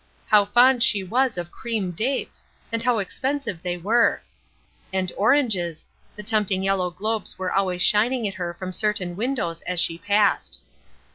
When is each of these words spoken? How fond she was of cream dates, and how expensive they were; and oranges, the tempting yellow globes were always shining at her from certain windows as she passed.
How 0.25 0.45
fond 0.45 0.81
she 0.81 1.03
was 1.03 1.37
of 1.37 1.51
cream 1.51 1.91
dates, 1.91 2.43
and 2.71 2.81
how 2.81 2.97
expensive 2.97 3.61
they 3.61 3.77
were; 3.77 4.23
and 4.91 5.11
oranges, 5.15 5.85
the 6.15 6.23
tempting 6.23 6.63
yellow 6.63 6.89
globes 6.89 7.37
were 7.37 7.53
always 7.53 7.83
shining 7.83 8.27
at 8.27 8.33
her 8.33 8.51
from 8.55 8.73
certain 8.73 9.15
windows 9.15 9.61
as 9.67 9.79
she 9.79 9.99
passed. 9.99 10.59